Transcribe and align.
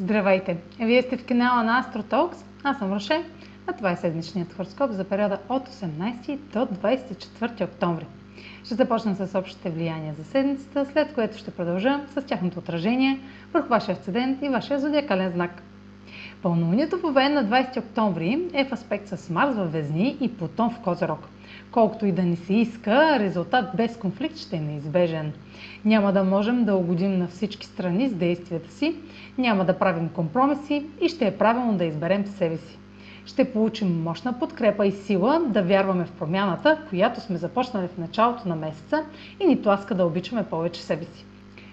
Здравейте! 0.00 0.56
Вие 0.80 1.02
сте 1.02 1.16
в 1.16 1.26
канала 1.26 1.62
на 1.62 1.82
AstroTalks. 1.84 2.36
Аз 2.64 2.78
съм 2.78 2.92
Роше, 2.92 3.24
а 3.66 3.72
това 3.72 3.90
е 3.90 3.96
седмичният 3.96 4.52
хороскоп 4.52 4.90
за 4.90 5.04
периода 5.04 5.38
от 5.48 5.68
18 5.68 6.36
до 6.36 6.58
24 6.58 7.64
октомври. 7.64 8.06
Ще 8.64 8.74
започна 8.74 9.14
с 9.26 9.38
общите 9.38 9.70
влияния 9.70 10.14
за 10.14 10.24
седмицата, 10.24 10.86
след 10.92 11.14
което 11.14 11.38
ще 11.38 11.50
продължа 11.50 12.00
с 12.14 12.22
тяхното 12.22 12.58
отражение 12.58 13.20
върху 13.52 13.68
вашия 13.68 13.92
асцендент 13.92 14.42
и 14.42 14.48
вашия 14.48 14.80
зодиакален 14.80 15.30
знак. 15.32 15.62
Пълнолунието 16.42 16.98
в 16.98 17.04
Овен 17.04 17.34
на 17.34 17.44
20 17.44 17.78
октомври 17.78 18.48
е 18.52 18.64
в 18.64 18.72
аспект 18.72 19.08
с 19.08 19.30
Марс 19.30 19.56
във 19.56 19.72
Везни 19.72 20.16
и 20.20 20.36
Плутон 20.36 20.70
в 20.70 20.80
Козерог. 20.80 21.28
Колкото 21.70 22.06
и 22.06 22.12
да 22.12 22.22
ни 22.22 22.36
се 22.36 22.54
иска, 22.54 23.18
резултат 23.18 23.64
без 23.76 23.96
конфликт 23.96 24.36
ще 24.36 24.56
е 24.56 24.60
неизбежен. 24.60 25.32
Няма 25.84 26.12
да 26.12 26.24
можем 26.24 26.64
да 26.64 26.74
угодим 26.74 27.18
на 27.18 27.28
всички 27.28 27.66
страни 27.66 28.08
с 28.08 28.14
действията 28.14 28.72
си, 28.72 28.96
няма 29.38 29.64
да 29.64 29.78
правим 29.78 30.08
компромиси 30.08 30.86
и 31.00 31.08
ще 31.08 31.26
е 31.26 31.36
правилно 31.36 31.78
да 31.78 31.84
изберем 31.84 32.26
себе 32.26 32.56
си. 32.56 32.78
Ще 33.26 33.52
получим 33.52 34.02
мощна 34.02 34.38
подкрепа 34.38 34.86
и 34.86 34.92
сила 34.92 35.40
да 35.48 35.62
вярваме 35.62 36.04
в 36.04 36.12
промяната, 36.12 36.78
която 36.88 37.20
сме 37.20 37.36
започнали 37.36 37.88
в 37.88 37.98
началото 37.98 38.48
на 38.48 38.56
месеца 38.56 39.04
и 39.40 39.46
ни 39.46 39.62
тласка 39.62 39.94
да 39.94 40.06
обичаме 40.06 40.44
повече 40.44 40.82
себе 40.82 41.04
си. 41.04 41.24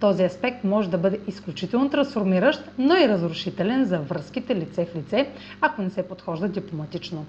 Този 0.00 0.24
аспект 0.24 0.64
може 0.64 0.90
да 0.90 0.98
бъде 0.98 1.20
изключително 1.26 1.90
трансформиращ, 1.90 2.70
но 2.78 2.96
и 2.96 3.08
разрушителен 3.08 3.84
за 3.84 3.98
връзките 3.98 4.56
лице 4.56 4.86
в 4.86 4.96
лице, 4.96 5.28
ако 5.60 5.82
не 5.82 5.90
се 5.90 6.02
подхожда 6.02 6.48
дипломатично. 6.48 7.26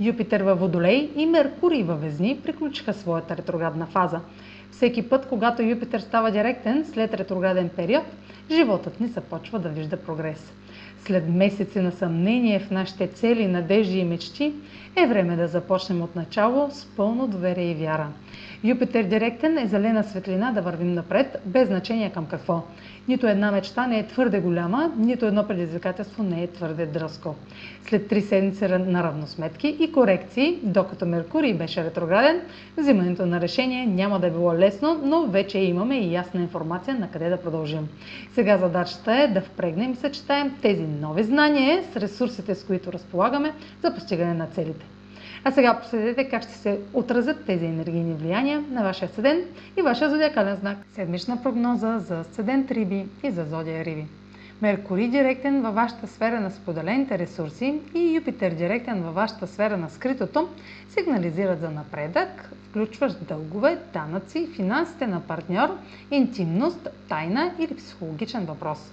Юпитер 0.00 0.40
във 0.40 0.60
Водолей 0.60 1.10
и 1.16 1.26
Меркурий 1.26 1.82
във 1.82 2.00
Везни 2.00 2.40
приключиха 2.44 2.94
своята 2.94 3.36
ретроградна 3.36 3.86
фаза. 3.86 4.20
Всеки 4.70 5.08
път, 5.08 5.26
когато 5.28 5.62
Юпитер 5.62 6.00
става 6.00 6.30
директен 6.30 6.84
след 6.92 7.14
ретрограден 7.14 7.68
период, 7.68 8.04
животът 8.50 9.00
ни 9.00 9.06
започва 9.06 9.58
да 9.58 9.68
вижда 9.68 9.96
прогрес. 9.96 10.52
След 11.04 11.28
месеци 11.28 11.80
на 11.80 11.92
съмнение 11.92 12.60
в 12.60 12.70
нашите 12.70 13.06
цели, 13.06 13.46
надежди 13.46 13.98
и 13.98 14.04
мечти, 14.04 14.52
е 14.96 15.06
време 15.06 15.36
да 15.36 15.48
започнем 15.48 16.02
от 16.02 16.16
начало 16.16 16.70
с 16.70 16.86
пълно 16.96 17.26
доверие 17.26 17.70
и 17.70 17.74
вяра. 17.74 18.08
Юпитер 18.64 19.04
директен 19.04 19.58
е 19.58 19.66
зелена 19.66 20.04
светлина 20.04 20.52
да 20.52 20.62
вървим 20.62 20.94
напред, 20.94 21.42
без 21.46 21.68
значение 21.68 22.10
към 22.10 22.26
какво. 22.26 22.62
Нито 23.08 23.26
една 23.26 23.50
мечта 23.52 23.86
не 23.86 23.98
е 23.98 24.06
твърде 24.06 24.40
голяма, 24.40 24.92
нито 24.96 25.26
едно 25.26 25.46
предизвикателство 25.48 26.22
не 26.22 26.42
е 26.42 26.46
твърде 26.46 26.86
дръско. 26.86 27.34
След 27.88 28.08
три 28.08 28.20
седмици 28.20 28.64
на 28.68 29.02
равносметки 29.02 29.76
и 29.80 29.92
корекции, 29.92 30.58
докато 30.62 31.06
Меркурий 31.06 31.54
беше 31.54 31.84
ретрограден, 31.84 32.40
взимането 32.76 33.26
на 33.26 33.40
решение 33.40 33.86
няма 33.86 34.20
да 34.20 34.26
е 34.26 34.30
било 34.30 34.54
лесно, 34.54 35.00
но 35.04 35.26
вече 35.26 35.58
имаме 35.58 35.98
и 35.98 36.12
ясна 36.12 36.40
информация 36.40 36.98
на 36.98 37.10
къде 37.10 37.28
да 37.28 37.36
продължим. 37.42 37.88
Сега 38.34 38.58
задачата 38.58 39.12
е 39.12 39.28
да 39.28 39.40
впрегнем 39.40 39.92
и 39.92 39.96
съчетаем 39.96 40.54
тези 40.62 40.82
нови 40.82 41.22
знания 41.24 41.84
с 41.92 41.96
ресурсите, 41.96 42.54
с 42.54 42.64
които 42.64 42.92
разполагаме 42.92 43.52
за 43.82 43.94
постигане 43.94 44.34
на 44.34 44.46
целите. 44.46 44.86
А 45.44 45.52
сега 45.52 45.80
последете 45.80 46.28
как 46.28 46.42
ще 46.42 46.52
се 46.52 46.80
отразят 46.92 47.44
тези 47.46 47.64
енергийни 47.66 48.14
влияния 48.14 48.64
на 48.70 48.82
вашия 48.82 49.08
седент 49.08 49.44
и 49.76 49.82
вашия 49.82 50.10
зодиакален 50.10 50.56
знак. 50.56 50.78
Седмична 50.92 51.42
прогноза 51.42 51.98
за 51.98 52.24
седент 52.24 52.70
Риби 52.70 53.06
и 53.22 53.30
за 53.30 53.44
зодия 53.44 53.84
Риби. 53.84 54.06
Меркурий 54.62 55.08
директен 55.08 55.62
във 55.62 55.74
вашата 55.74 56.06
сфера 56.06 56.40
на 56.40 56.50
споделените 56.50 57.18
ресурси 57.18 57.80
и 57.94 58.14
Юпитер 58.14 58.50
директен 58.50 59.02
във 59.02 59.14
вашата 59.14 59.46
сфера 59.46 59.76
на 59.76 59.90
скритото 59.90 60.48
сигнализират 60.88 61.60
за 61.60 61.70
напредък, 61.70 62.50
включващ 62.70 63.26
дългове, 63.26 63.78
данъци, 63.92 64.48
финансите 64.56 65.06
на 65.06 65.20
партньор, 65.20 65.68
интимност, 66.10 66.88
тайна 67.08 67.52
или 67.58 67.76
психологичен 67.76 68.44
въпрос. 68.44 68.92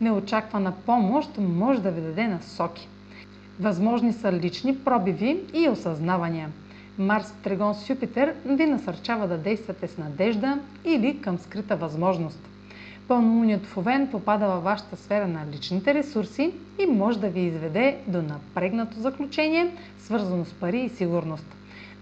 Неочаквана 0.00 0.72
помощ 0.86 1.30
може 1.38 1.82
да 1.82 1.90
ви 1.90 2.00
даде 2.00 2.28
насоки. 2.28 2.88
Възможни 3.60 4.12
са 4.12 4.32
лични 4.32 4.76
пробиви 4.76 5.40
и 5.54 5.68
осъзнавания. 5.68 6.48
Марс 6.98 7.26
в 7.26 7.42
Тригон 7.42 7.74
с 7.74 7.90
Юпитер 7.90 8.34
ви 8.46 8.66
насърчава 8.66 9.28
да 9.28 9.38
действате 9.38 9.88
с 9.88 9.98
надежда 9.98 10.58
или 10.84 11.20
към 11.20 11.38
скрита 11.38 11.76
възможност. 11.76 12.48
Пълнолунието 13.08 13.68
в 13.68 13.76
Овен 13.76 14.08
попада 14.08 14.46
във 14.46 14.62
вашата 14.64 14.96
сфера 14.96 15.28
на 15.28 15.40
личните 15.52 15.94
ресурси 15.94 16.52
и 16.78 16.86
може 16.86 17.20
да 17.20 17.28
ви 17.28 17.40
изведе 17.40 17.96
до 18.06 18.22
напрегнато 18.22 19.00
заключение, 19.00 19.70
свързано 19.98 20.44
с 20.44 20.52
пари 20.52 20.80
и 20.80 20.88
сигурност. 20.88 21.46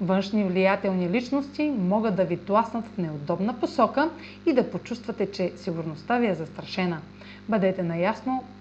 Външни 0.01 0.45
влиятелни 0.45 1.11
личности 1.11 1.73
могат 1.79 2.17
да 2.17 2.25
ви 2.25 2.37
тласнат 2.37 2.85
в 2.87 2.99
неудобна 2.99 3.55
посока 3.55 4.11
и 4.47 4.53
да 4.53 4.71
почувствате, 4.71 5.31
че 5.31 5.53
сигурността 5.57 6.19
ви 6.19 6.27
е 6.27 6.35
застрашена. 6.35 6.99
Бъдете 7.49 7.83
наясно 7.83 8.45